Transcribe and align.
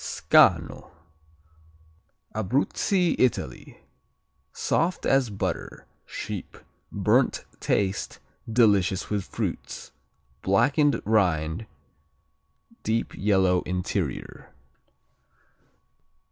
Scanno 0.03 0.89
Abruzzi, 2.33 3.15
Italy 3.19 3.81
Soft 4.51 5.05
as 5.05 5.29
butter; 5.29 5.85
sheep; 6.07 6.57
burnt 6.91 7.45
taste, 7.59 8.17
delicious 8.51 9.11
with 9.11 9.25
fruits. 9.25 9.91
Blackened 10.41 10.99
rind, 11.05 11.67
deep 12.81 13.13
yellow 13.15 13.61
interior. 13.67 14.49